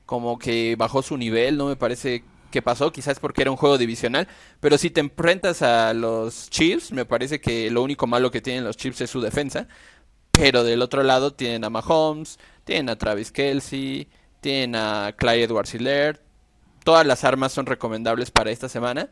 [0.05, 3.79] como que bajó su nivel, no me parece que pasó, quizás porque era un juego
[3.79, 4.29] divisional,
[4.61, 8.65] pero si te enfrentas a los Chiefs, me parece que lo único malo que tienen
[8.65, 9.67] los Chiefs es su defensa,
[10.31, 14.09] pero del otro lado tienen a Mahomes, tienen a Travis Kelsey,
[14.41, 16.21] tienen a Clyde Edwards Hiller,
[16.85, 19.09] todas las armas son recomendables para esta semana,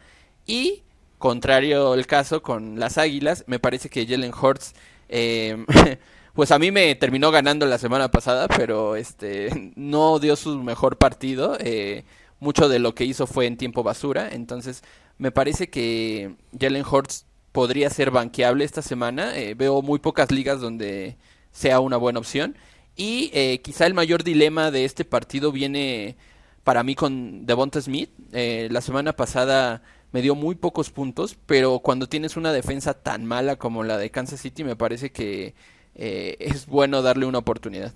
[0.46, 0.82] y
[1.18, 4.74] contrario el caso con las Águilas, me parece que Jalen Hurts
[5.10, 5.64] eh,
[6.34, 10.96] pues a mí me terminó ganando la semana pasada, pero este no dio su mejor
[10.96, 11.56] partido.
[11.60, 12.04] Eh,
[12.38, 14.30] mucho de lo que hizo fue en tiempo basura.
[14.32, 14.82] Entonces,
[15.18, 19.36] me parece que Jalen Hurts podría ser banqueable esta semana.
[19.36, 21.16] Eh, veo muy pocas ligas donde
[21.52, 22.56] sea una buena opción.
[22.96, 26.16] Y quizá el mayor dilema de este partido viene
[26.64, 28.10] para mí con Devonta Smith.
[28.32, 33.56] la semana pasada me dio muy pocos puntos, pero cuando tienes una defensa tan mala
[33.56, 35.54] como la de Kansas City, me parece que
[35.94, 37.92] eh, es bueno darle una oportunidad.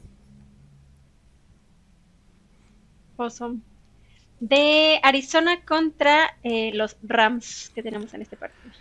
[3.16, 3.60] Awesome.
[4.40, 8.74] De Arizona contra eh, los Rams que tenemos en este partido.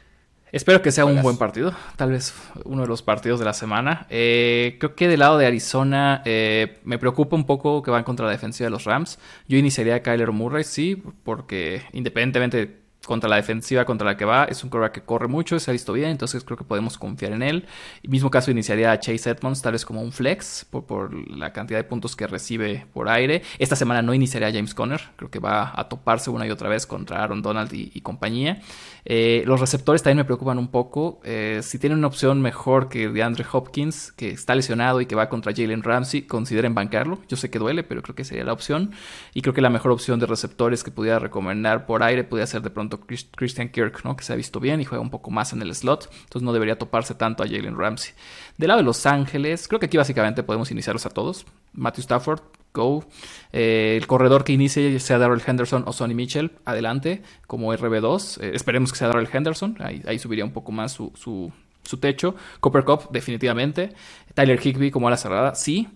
[0.54, 2.32] Espero que sea un buen partido, tal vez
[2.64, 4.06] uno de los partidos de la semana.
[4.12, 8.32] Eh, creo que del lado de Arizona me preocupa un poco que van contra la
[8.32, 9.18] defensiva de los Rams.
[9.48, 14.46] Yo iniciaría a Kyler Murray, sí, porque independientemente contra la defensiva contra la que va.
[14.46, 17.34] Es un quarterback que corre mucho, se ha visto bien, entonces creo que podemos confiar
[17.34, 17.66] en él.
[18.04, 21.84] Mismo caso iniciaría a Chase Edmonds, tal vez como un flex por, la cantidad de
[21.84, 23.42] puntos que recibe por aire.
[23.60, 26.70] Esta semana no iniciaría a James Conner, creo que va a toparse una y otra
[26.70, 28.62] vez contra Aaron Donald y, compañía.
[29.06, 31.20] Eh, los receptores también me preocupan un poco.
[31.24, 35.16] Eh, si tienen una opción mejor que de Andre Hopkins, que está lesionado y que
[35.16, 37.20] va contra Jalen Ramsey, consideren bancarlo.
[37.28, 38.92] Yo sé que duele, pero creo que sería la opción.
[39.34, 42.62] Y creo que la mejor opción de receptores que pudiera recomendar por aire pudiera ser
[42.62, 44.16] de pronto Christian Kirk, ¿no?
[44.16, 46.10] Que se ha visto bien y juega un poco más en el slot.
[46.12, 48.14] Entonces no debería toparse tanto a Jalen Ramsey.
[48.58, 51.46] Del lado de Los Ángeles, creo que aquí básicamente podemos iniciarlos a todos.
[51.74, 52.42] Matthew Stafford,
[52.74, 53.06] go.
[53.52, 58.42] Eh, el corredor que inicie, sea Darrell Henderson o Sonny Mitchell, adelante, como RB2.
[58.42, 59.78] Eh, esperemos que sea Darrell Henderson.
[59.80, 62.36] Ahí, subiría un poco más su, su techo.
[62.60, 63.94] Copper Cup, definitivamente.
[64.34, 65.88] Tyler Higby como a la cerrada, sí.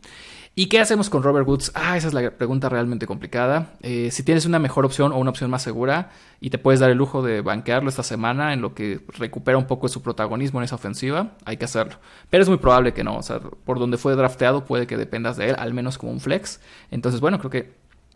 [0.60, 1.72] ¿Y qué hacemos con Robert Woods?
[1.76, 3.74] Ah, esa es la pregunta realmente complicada.
[3.84, 6.10] Eh, si tienes una mejor opción o una opción más segura
[6.42, 9.68] y te puedes dar el lujo de banquearlo esta semana en lo que recupera un
[9.68, 12.00] poco de su protagonismo en esa ofensiva, hay que hacerlo.
[12.32, 13.18] Pero es muy probable que no.
[13.18, 16.20] O sea, por donde fue drafteado puede que dependas de él, al menos como un
[16.20, 16.60] flex.
[16.90, 17.74] Entonces, bueno, creo que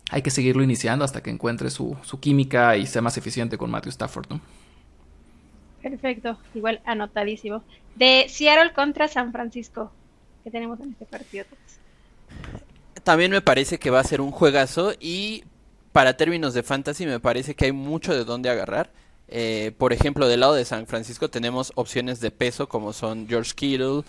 [0.09, 3.91] hay que seguirlo iniciando hasta que encuentre su, química y sea más eficiente con Matthew
[3.91, 4.41] Stafford, ¿no?
[5.83, 7.61] Perfecto, igual anotadísimo.
[7.95, 9.91] De Seattle contra San Francisco,
[10.43, 11.45] ¿qué tenemos en este partido?
[13.03, 15.43] También me parece que va a ser un juegazo y
[15.91, 18.91] para términos de fantasy me parece que hay mucho de dónde agarrar.
[19.27, 23.53] Eh, por ejemplo, del lado de San Francisco tenemos opciones de peso como son George
[23.55, 24.03] Kittle.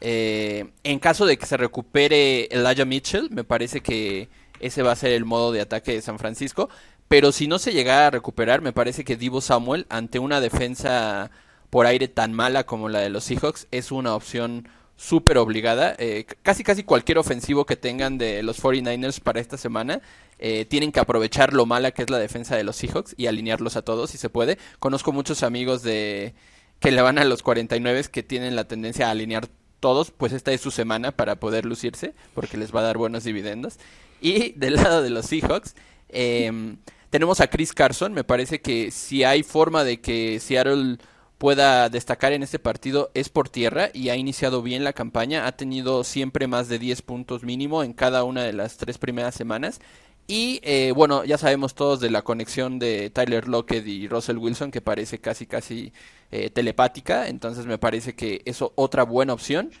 [0.00, 4.28] Eh, en caso de que se recupere Elijah Mitchell, me parece que
[4.60, 6.68] ese va a ser el modo de ataque de San Francisco.
[7.08, 11.30] Pero si no se llega a recuperar, me parece que Divo Samuel, ante una defensa
[11.70, 15.94] por aire tan mala como la de los Seahawks, es una opción súper obligada.
[15.98, 20.02] Eh, casi casi cualquier ofensivo que tengan de los 49ers para esta semana
[20.40, 23.76] eh, tienen que aprovechar lo mala que es la defensa de los Seahawks y alinearlos
[23.76, 24.58] a todos si se puede.
[24.80, 26.34] Conozco muchos amigos de
[26.80, 30.52] que le van a los 49 que tienen la tendencia a alinear todos, pues esta
[30.52, 33.78] es su semana para poder lucirse porque les va a dar buenos dividendos.
[34.20, 35.76] Y del lado de los Seahawks,
[36.08, 36.78] em,
[37.10, 38.12] tenemos a Chris Carson.
[38.14, 40.98] Me parece que si hay forma de que Seattle
[41.38, 45.52] pueda destacar en este partido es por tierra y ha iniciado bien la campaña, ha
[45.52, 49.80] tenido siempre más de 10 puntos mínimo en cada una de las tres primeras semanas.
[50.26, 54.70] Y eh, bueno, ya sabemos todos de la conexión de Tyler Lockett y Russell Wilson,
[54.70, 55.92] que parece casi casi
[56.30, 59.70] eh, telepática, entonces me parece que eso otra buena opción.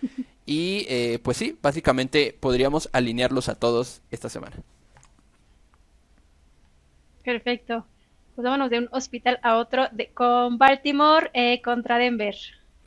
[0.50, 4.56] Y eh, pues sí, básicamente podríamos alinearlos a todos esta semana.
[7.22, 7.84] Perfecto
[8.38, 12.36] pues vámonos de un hospital a otro con Baltimore eh, contra Denver.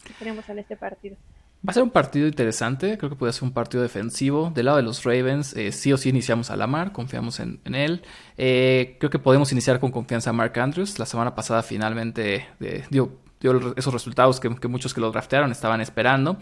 [0.01, 1.17] ¿Qué tenemos en este partido?
[1.67, 4.49] Va a ser un partido interesante, creo que puede ser un partido defensivo.
[4.55, 8.01] Del lado de los Ravens, eh, sí o sí iniciamos a Lamar, confiamos en, él.
[8.37, 10.97] Eh, creo que podemos iniciar con confianza a Mark Andrews.
[10.99, 12.47] La semana pasada finalmente
[12.89, 13.17] dio,
[13.75, 16.37] esos resultados que, muchos que lo draftearon estaban esperando.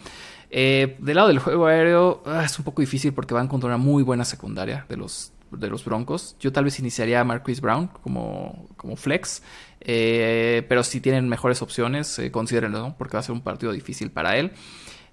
[0.52, 4.04] del lado del juego aéreo ah, es un poco difícil porque van contra una muy
[4.04, 6.36] buena secundaria de los, de los Broncos.
[6.40, 9.42] Yo tal vez iniciaría a Marquise Brown como, como flex,
[9.82, 14.12] eh, pero si tienen mejores opciones, eh, considérenlo, porque va a ser un partido difícil
[14.12, 14.52] para él.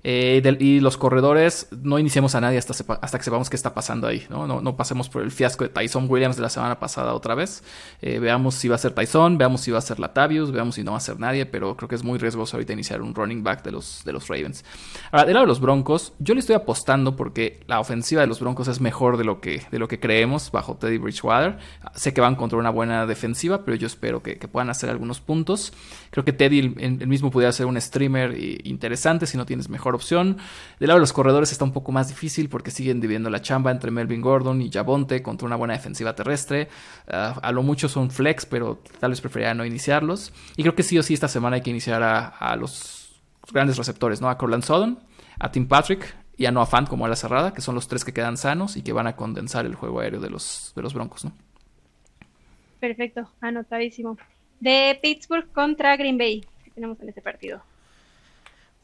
[0.08, 4.06] Eh, y los corredores, no iniciemos a nadie hasta, hasta que sepamos qué está pasando
[4.06, 4.24] ahí.
[4.30, 4.46] ¿no?
[4.46, 7.64] No, pasemos por el fiasco de Tyson Williams de la semana pasada otra vez.
[8.00, 10.84] Eh, veamos si va a ser Tyson, veamos si va a ser Latavius, veamos si
[10.84, 13.42] no va a ser nadie, pero creo que es muy riesgoso ahorita iniciar un running
[13.42, 14.64] back de los, de los Ravens.
[15.10, 18.38] Ahora, del lado de los Broncos, yo le estoy apostando porque la ofensiva de los
[18.38, 21.58] Broncos es mejor de lo que, de lo que creemos bajo Teddy Bridgewater.
[21.96, 25.72] Sé que van contra una buena defensiva, pero yo espero que, puedan hacer algunos puntos.
[26.10, 30.38] Creo que Teddy el, mismo pudiera ser un streamer interesante si no tienes mejor opción.
[30.78, 33.70] Del lado de los corredores está un poco más difícil porque siguen dividiendo la chamba
[33.70, 36.68] entre Melvin Gordon y Jabonte contra una buena defensiva terrestre.
[37.08, 40.32] Ah, a lo mucho son flex, pero tal vez preferiría no iniciarlos.
[40.56, 43.20] Y creo que sí o sí esta semana hay que iniciar a, los
[43.52, 44.28] grandes receptores, ¿no?
[44.28, 44.98] A Corland Sodon,
[45.38, 48.04] a Tim Patrick y a Noah Fant como a la cerrada, que son los tres
[48.04, 50.94] que quedan sanos y que van a condensar el juego aéreo de los, de los
[50.94, 51.32] Broncos, ¿no?
[52.80, 54.18] Perfecto, anotadísimo.
[54.60, 57.62] De Pittsburgh contra Green Bay, ¿qué tenemos en este partido?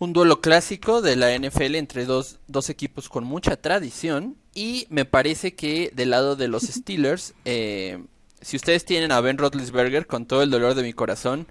[0.03, 4.37] Un duelo clásico de la NFL entre dos, dos, equipos con mucha tradición.
[4.53, 8.03] Y me parece que del lado de los Steelers, eh,
[8.41, 11.47] si ustedes tienen a Ben Roethlisberger, con todo el dolor de mi corazón,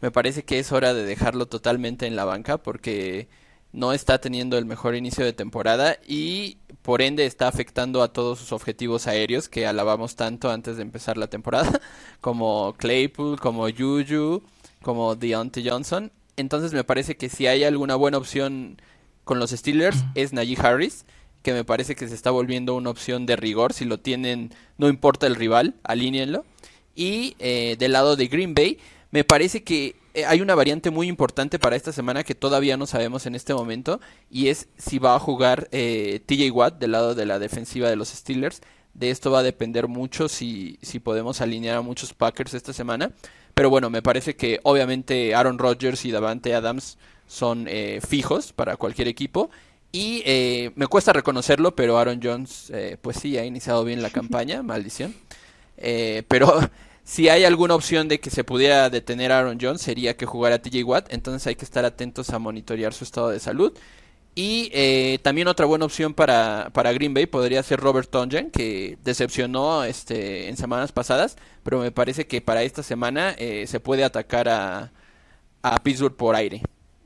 [0.00, 3.26] me parece que es hora de dejarlo totalmente en la banca porque
[3.72, 8.38] no está teniendo el mejor inicio de temporada y por ende está afectando a todos
[8.38, 11.80] sus objetivos aéreos que alabamos tanto antes de empezar la temporada,
[12.20, 14.44] como Claypool, como Juju,
[14.80, 16.12] como Deontay Johnson.
[16.36, 18.80] Entonces me parece que si hay alguna buena opción
[19.24, 21.04] con los Steelers es Najee Harris,
[21.42, 23.72] que me parece que se está volviendo una opción de rigor.
[23.72, 26.44] Si lo tienen, no importa el rival, alíñenlo.
[26.94, 28.78] Y eh, del lado de Green Bay,
[29.10, 32.86] me parece que eh, hay una variante muy importante para esta semana que todavía no
[32.86, 34.00] sabemos en este momento.
[34.30, 37.96] Y es si va a jugar eh, TJ Watt del lado de la defensiva de
[37.96, 38.60] los Steelers.
[38.92, 43.12] De esto va a depender mucho si, si podemos alinear a muchos Packers esta semana.
[43.54, 48.76] Pero bueno, me parece que obviamente Aaron Rodgers y Davante Adams son eh, fijos para
[48.76, 49.50] cualquier equipo.
[49.92, 54.10] Y eh, me cuesta reconocerlo, pero Aaron Jones, eh, pues sí, ha iniciado bien la
[54.18, 55.14] campaña, maldición.
[56.28, 56.60] pero
[57.04, 60.60] si hay alguna opción de que se pudiera detener a Aaron Jones, sería que jugara
[60.60, 61.12] TJ Watt.
[61.12, 63.72] Entonces hay que estar atentos a monitorear su estado de salud.
[64.34, 68.96] Y eh, también otra buena opción para, para, Green Bay podría ser Robert Tonjan, que
[69.02, 74.04] decepcionó este, en semanas pasadas, pero me parece que para esta semana eh, se puede
[74.04, 74.92] atacar a,
[75.62, 76.62] a Pittsburgh por aire.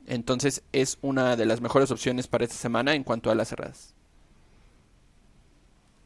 [0.07, 3.95] Entonces es una de las mejores opciones para esta semana en cuanto a las cerradas.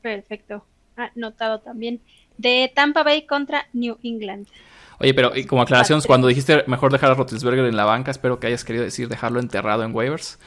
[0.02, 0.64] Perfecto.
[0.96, 2.00] Anotado también.
[2.38, 4.48] De Tampa Bay contra New England.
[5.02, 8.40] Oye, pero y como aclaración, cuando dijiste mejor dejar a Rotisberger en la banca, espero
[8.40, 10.40] que hayas querido decir dejarlo enterrado en waivers.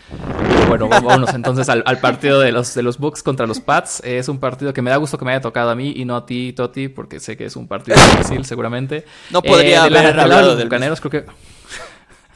[0.68, 4.02] Bueno, vámonos entonces al, partido de los, de los Bucks contra los Pats.
[4.04, 6.16] es un partido que me da gusto que me haya tocado a mí y no
[6.16, 9.06] a ti, Toti, porque sé que es un partido difícil seguramente.
[9.30, 11.24] No podría eh, haber hablado del Bucaneros, creo que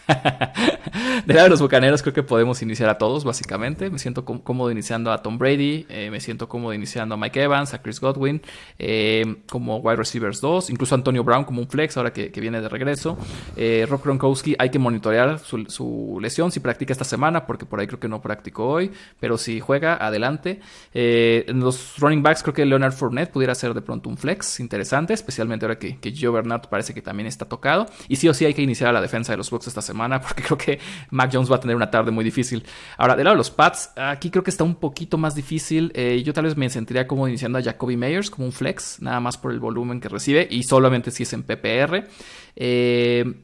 [0.06, 3.90] de lado de los bucaneros, creo que podemos iniciar a todos, básicamente.
[3.90, 7.74] Me siento cómodo iniciando a Tom Brady, eh, me siento cómodo iniciando a Mike Evans,
[7.74, 8.40] a Chris Godwin,
[8.78, 12.68] eh, como wide receivers 2, incluso Antonio Brown como un flex ahora que, viene de
[12.68, 13.18] regreso.
[13.56, 17.86] Eh, Rob Gronkowski, hay que monitorear su, lesión, si practica esta semana, porque por ahí
[17.86, 20.60] creo que no practicó hoy, pero si juega, adelante.
[20.92, 25.14] en los running backs, creo que Leonard Fournette pudiera ser de pronto un flex interesante,
[25.14, 27.86] especialmente ahora que, que Gio Bernard parece que también está tocado.
[28.08, 29.95] Y sí o sí hay que iniciar a la defensa de los Bucks esta semana
[30.20, 30.78] porque creo que
[31.10, 32.64] Mac Jones va a tener una tarde muy difícil.
[32.98, 35.92] Ahora, del lado de los Pats, aquí creo que está un poquito más difícil.
[35.94, 39.20] Eh, yo tal vez me sentiría como iniciando a Jacoby Meyers como un flex, nada
[39.20, 42.08] más por el volumen que recibe y solamente si es en PPR.
[42.54, 43.42] Eh,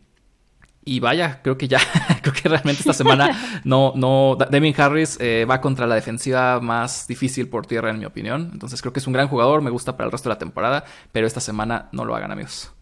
[0.84, 1.78] y vaya, creo que ya,
[2.22, 7.06] creo que realmente esta semana no, no, Damien Harris eh, va contra la defensiva más
[7.06, 8.50] difícil por tierra, en mi opinión.
[8.52, 10.84] Entonces creo que es un gran jugador, me gusta para el resto de la temporada,
[11.12, 12.72] pero esta semana no lo hagan, amigos.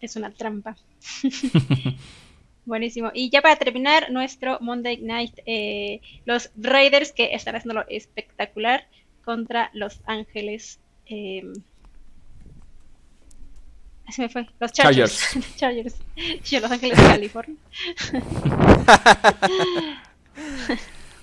[0.00, 0.76] Es una trampa.
[2.66, 3.10] Buenísimo.
[3.12, 8.86] Y ya para terminar, nuestro Monday Night, eh, los Raiders que están haciéndolo espectacular
[9.24, 10.80] contra Los Ángeles.
[11.06, 11.44] Eh,
[14.06, 14.48] así me fue.
[14.60, 15.36] Los Chargers.
[15.56, 15.96] Chargers.
[16.52, 17.56] Los Ángeles de California.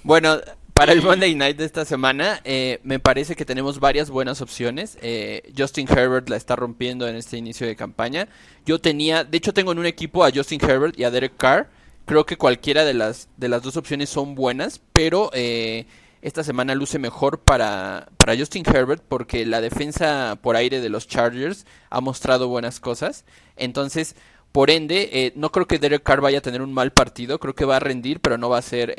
[0.03, 0.39] bueno,
[0.81, 4.97] para el Monday Night de esta semana, eh, me parece que tenemos varias buenas opciones.
[5.03, 8.27] Eh, Justin Herbert la está rompiendo en este inicio de campaña.
[8.65, 11.69] Yo tenía, de hecho tengo en un equipo a Justin Herbert y a Derek Carr.
[12.05, 15.85] Creo que cualquiera de las, de las dos opciones son buenas, pero eh,
[16.23, 21.07] esta semana luce mejor para, para Justin Herbert porque la defensa por aire de los
[21.07, 23.23] Chargers ha mostrado buenas cosas.
[23.55, 24.15] Entonces,
[24.51, 27.39] por ende, no creo que Derek Carr vaya a tener un mal partido.
[27.39, 28.95] Creo que va a rendir, pero no va a ser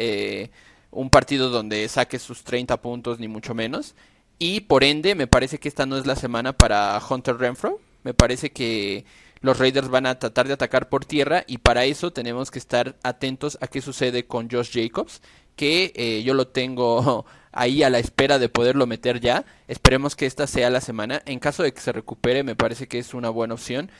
[0.92, 3.96] un partido donde saque sus 30 puntos, ni mucho menos.
[4.38, 7.80] Y por ende, me parece que esta no es la semana para Hunter Renfro.
[8.04, 9.04] Me parece que
[9.40, 12.96] los Raiders van a tratar de atacar por tierra y para eso tenemos que estar
[13.02, 15.20] atentos a qué sucede con Josh Jacobs,
[15.56, 19.44] que eh, yo lo tengo ahí a la espera de poderlo meter ya.
[19.68, 21.22] Esperemos que esta sea la semana.
[21.26, 23.90] En caso de que se recupere, me parece que es una buena opción.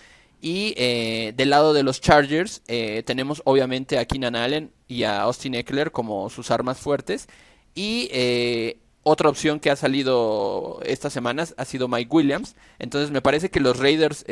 [0.45, 5.23] Y eh, del lado de los Chargers, eh, tenemos obviamente a Keenan Allen y a
[5.23, 7.29] Austin Eckler como sus armas fuertes.
[7.77, 12.57] Y eh, otra opción que ha salido estas semanas ha sido Mike Williams.
[12.81, 14.25] Entonces me parece que los Raiders,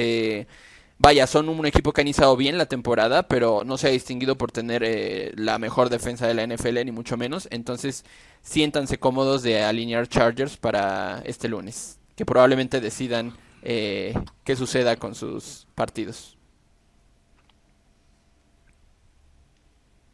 [0.99, 4.37] vaya, son un equipo que ha iniciado bien la temporada, pero no se ha distinguido
[4.37, 7.47] por tener la mejor defensa de la NFL, ni mucho menos.
[7.53, 8.05] Entonces
[8.43, 15.15] siéntanse cómodos de alinear Chargers para este lunes, que probablemente decidan eh, qué suceda con
[15.15, 16.37] sus partidos.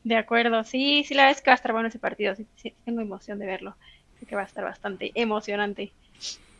[0.04, 2.46] De acuerdo, sí, sí, la verdad es que va a estar bueno ese partido, sí,
[2.84, 3.74] tengo emoción de verlo,
[4.16, 5.92] creo que va a estar bastante emocionante.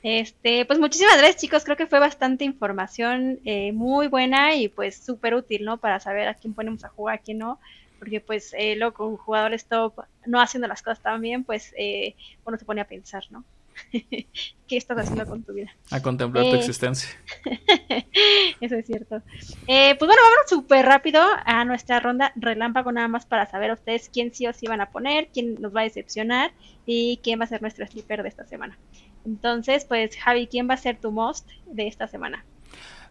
[0.03, 4.97] Este, pues muchísimas gracias chicos, creo que fue bastante información eh, muy buena y pues
[4.97, 5.79] súper útil, ¿no?
[5.79, 7.61] Para saber a quién ponemos a jugar, a quién no,
[7.99, 9.95] porque pues eh, luego con jugadores top
[10.27, 13.45] no haciendo las cosas tan bien, pues eh, uno se pone a pensar, ¿no?
[14.67, 15.71] ¿Qué estás haciendo con tu vida?
[15.91, 17.09] A contemplar tu eh, existencia.
[18.61, 19.23] Eso es cierto.
[19.67, 23.75] Eh, pues bueno, vamos súper rápido a nuestra ronda relámpago, nada más para saber a
[23.75, 26.53] ustedes quién sí o sí van a poner, quién nos va a decepcionar
[26.85, 28.79] y quién va a ser nuestro slipper de esta semana.
[29.25, 32.45] Entonces, pues Javi, ¿quién va a ser tu most de esta semana?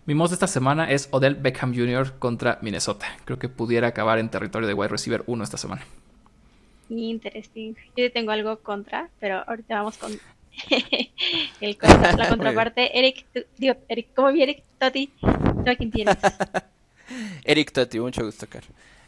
[0.06, 2.20] Mi most de esta semana es Odell Beckham Jr.
[2.20, 3.08] contra Minnesota.
[3.26, 5.82] Creo que pudiera acabar en territorio de wide receiver 1 esta semana.
[6.90, 7.74] Interesting.
[7.98, 10.12] Yo tengo algo contra, pero ahorita vamos con
[11.62, 13.26] el la contraparte, Eric,
[13.58, 15.08] digo, Eric, ¿cómo vi Eric Totti?
[15.20, 16.18] ¿Tú a quién tienes?
[17.44, 18.64] Eric Totti, mucho gusto, Car.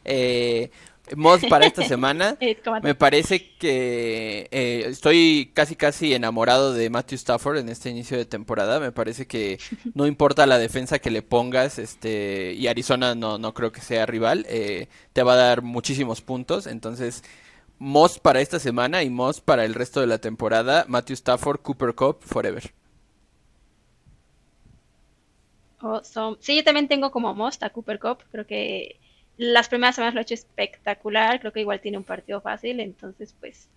[0.05, 0.69] Eh,
[1.15, 2.37] mod para esta semana.
[2.83, 8.25] me parece que eh, estoy casi casi enamorado de Matthew Stafford en este inicio de
[8.25, 8.79] temporada.
[8.79, 9.59] Me parece que
[9.93, 14.05] no importa la defensa que le pongas, este y Arizona no, no creo que sea
[14.05, 16.67] rival, eh, te va a dar muchísimos puntos.
[16.67, 17.23] Entonces
[17.79, 21.93] Moss para esta semana y Moss para el resto de la temporada, Matthew Stafford, Cooper
[21.93, 22.73] Cup, Forever.
[26.39, 28.23] Sí, yo también tengo como Moss a Cooper Cup.
[28.31, 28.99] Creo que
[29.37, 31.39] las primeras semanas lo ha hecho espectacular.
[31.39, 32.79] Creo que igual tiene un partido fácil.
[32.79, 33.69] Entonces, pues,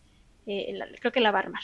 [0.46, 1.62] eh, creo que la va a armar.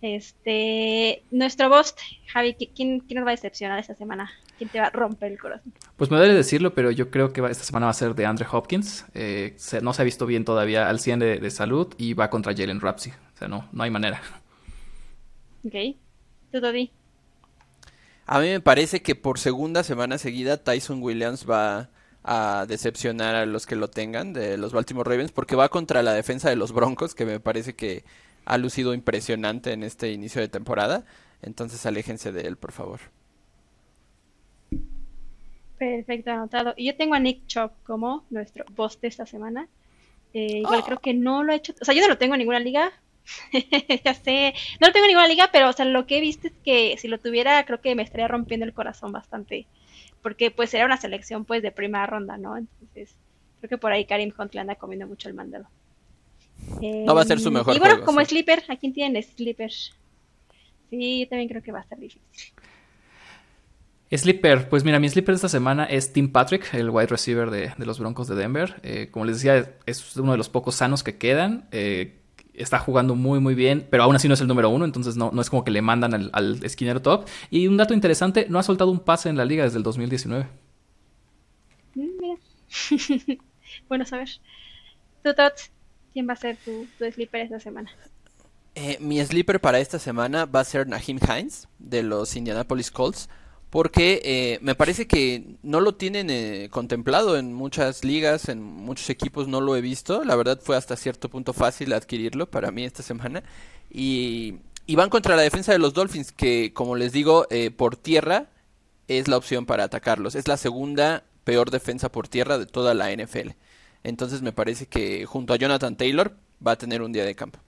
[0.00, 1.94] Este, nuestro boss,
[2.26, 4.30] Javi, ¿quién, ¿quién, nos va a decepcionar esta semana?
[4.58, 5.72] ¿Quién te va a romper el corazón?
[5.96, 8.46] Pues me duele decirlo, pero yo creo que esta semana va a ser de Andre
[8.50, 9.06] Hopkins.
[9.14, 12.80] Eh, no se ha visto bien todavía al 100 de, salud y va contra Jalen
[12.80, 13.12] Rapsey.
[13.12, 14.20] O sea, no, no hay manera.
[15.64, 15.96] Ok.
[16.52, 16.90] ¿Tú, Toddy?
[18.26, 21.90] A mí me parece que por segunda semana seguida Tyson Williams va
[22.22, 26.14] a decepcionar a los que lo tengan de los Baltimore Ravens porque va contra la
[26.14, 28.04] defensa de los Broncos que me parece que
[28.44, 31.04] ha lucido impresionante en este inicio de temporada.
[31.42, 33.00] Entonces aléjense de él, por favor.
[35.78, 36.74] Perfecto, anotado.
[36.76, 39.68] Y yo tengo a Nick Chop como nuestro boss de esta semana.
[40.32, 40.84] Eh, igual oh.
[40.84, 41.74] creo que no lo ha hecho.
[41.80, 42.92] O sea, yo no lo tengo en ninguna liga.
[44.04, 44.54] ya sé.
[44.80, 46.96] No lo tengo en ninguna liga, pero o sea, lo que he visto es que
[46.98, 49.66] si lo tuviera, creo que me estaría rompiendo el corazón bastante.
[50.22, 52.56] Porque pues era una selección pues de primera ronda, ¿no?
[52.56, 53.14] Entonces,
[53.60, 55.68] creo que por ahí Karim Hunt le anda comiendo mucho el mandado
[56.80, 57.74] no va a ser su mejor.
[57.74, 59.26] Y bueno, como Sleeper, ¿a quién tienes?
[59.36, 59.72] Sleeper.
[60.90, 62.22] Sí, yo también creo que va a estar difícil.
[64.16, 67.98] Sleeper, pues mira, mi sleeper esta semana es Tim Patrick, el wide receiver de, los
[67.98, 68.80] Broncos de Denver.
[68.82, 71.66] Eh, como les decía, es uno de los pocos sanos que quedan.
[71.72, 72.20] Eh,
[72.52, 75.30] está jugando muy, muy bien, pero aún así no es el número uno, entonces no,
[75.32, 77.26] no es como que le mandan al, al, esquinero top.
[77.50, 80.46] Y un dato interesante, no ha soltado un pase en la liga desde el 2019.
[81.94, 82.36] Mm, mira.
[83.88, 84.28] bueno saber.
[85.24, 85.70] ¿Tú, Tots?
[86.14, 87.90] ¿Quién va a ser tu, sleeper esta semana?
[88.76, 93.28] Eh, mi sleeper para esta semana va a ser Nahim Hines de los Indianapolis Colts.
[93.68, 99.10] Porque eh, me parece que no lo tienen eh, contemplado en muchas ligas, en muchos
[99.10, 100.22] equipos no lo he visto.
[100.22, 103.42] La verdad fue hasta cierto punto fácil adquirirlo para mí esta semana.
[103.90, 104.60] Y,
[104.94, 108.46] van contra la defensa de los Dolphins, que como les digo, por tierra
[109.08, 110.36] es la opción para atacarlos.
[110.36, 113.50] Es la segunda peor defensa por tierra de toda la NFL.
[114.04, 117.58] Entonces me parece que junto a Jonathan Taylor va a tener un día de campo.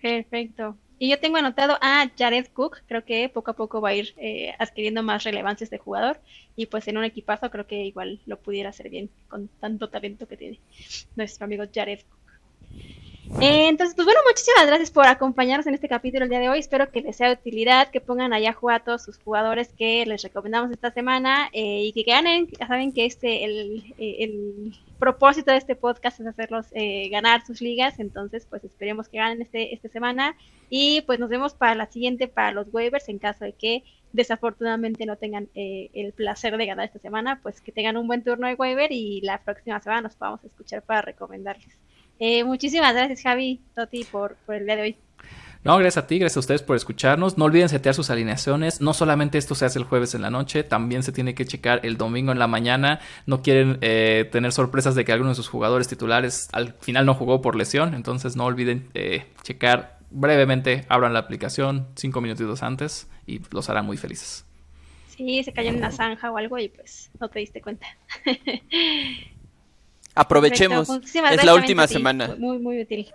[0.00, 0.76] Perfecto.
[0.98, 4.14] Y yo tengo anotado a Jared Cook, creo que poco a poco va a ir
[4.16, 6.20] eh, adquiriendo más relevancia este jugador
[6.56, 10.26] y pues en un equipazo creo que igual lo pudiera hacer bien con tanto talento
[10.26, 10.58] que tiene
[11.14, 12.80] nuestro amigo Jared Cook.
[13.40, 16.60] Eh, entonces, pues bueno, muchísimas gracias por acompañarnos en este capítulo el día de hoy.
[16.60, 19.68] Espero que les sea de utilidad, que pongan allá a jugar a todos sus jugadores
[19.76, 22.48] que les recomendamos esta semana eh, y que ganen.
[22.58, 27.60] Ya saben que este el, el, propósito de este podcast es hacerlos eh, ganar sus
[27.60, 27.98] ligas.
[27.98, 30.36] Entonces, pues esperemos que ganen este esta semana.
[30.70, 35.04] Y pues nos vemos para la siguiente, para los waivers, en caso de que desafortunadamente
[35.04, 38.46] no tengan eh, el placer de ganar esta semana, pues que tengan un buen turno
[38.46, 41.76] de waiver y la próxima semana nos podamos escuchar para recomendarles.
[42.18, 44.96] Eh, muchísimas gracias Javi, Toti, por, por el día de hoy.
[45.66, 47.38] No, gracias a ti, gracias a ustedes por escucharnos.
[47.38, 48.80] No olviden setear sus alineaciones.
[48.80, 51.80] No solamente esto se hace el jueves en la noche, también se tiene que checar
[51.82, 53.00] el domingo en la mañana.
[53.26, 57.14] No quieren eh, tener sorpresas de que alguno de sus jugadores titulares al final no
[57.14, 57.94] jugó por lesión.
[57.94, 63.82] Entonces no olviden eh, checar brevemente, abran la aplicación cinco minutitos antes y los hará
[63.82, 64.44] muy felices.
[65.08, 67.86] Sí, se cayó en una zanja o algo y pues no te diste cuenta.
[70.16, 70.88] Aprovechemos.
[71.30, 72.34] Es la última semana.
[72.38, 73.06] Muy, muy útil.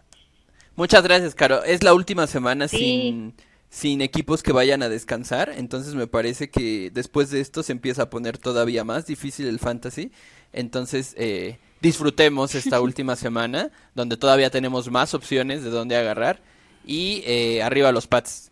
[0.75, 1.63] Muchas gracias, Caro.
[1.63, 3.33] Es la última semana sin,
[3.69, 8.03] sin equipos que vayan a descansar, entonces me parece que después de esto se empieza
[8.03, 10.11] a poner todavía más difícil el fantasy.
[10.53, 16.41] Entonces, eh, disfrutemos esta última semana, donde todavía tenemos más opciones de dónde agarrar.
[16.85, 18.51] Y eh, arriba los Pats.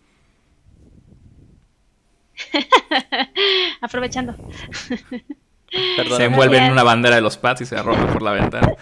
[3.82, 4.36] Aprovechando.
[6.16, 8.74] Se envuelve en una bandera de los Pats y se arroja por la ventana.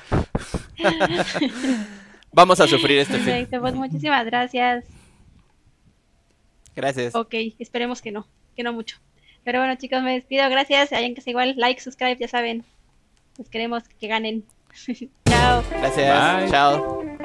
[2.31, 4.85] Vamos a sufrir este Perfecto, pues muchísimas gracias.
[6.75, 7.15] Gracias.
[7.15, 8.97] Ok, esperemos que no, que no mucho.
[9.43, 10.49] Pero bueno, chicos, me despido.
[10.49, 10.91] Gracias.
[10.91, 12.65] Hayan que sea igual, like, subscribe, ya saben.
[13.37, 14.43] Pues queremos que ganen.
[15.25, 15.63] Chao.
[15.71, 16.51] Gracias.
[16.51, 17.17] Chao.